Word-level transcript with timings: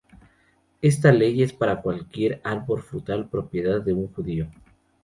Esta 0.81 1.11
ley 1.11 1.43
es 1.43 1.53
para 1.53 1.79
cualquier 1.79 2.41
árbol 2.43 2.81
frutal 2.81 3.29
propiedad 3.29 3.79
de 3.81 3.93
un 3.93 4.07
judío. 4.11 4.49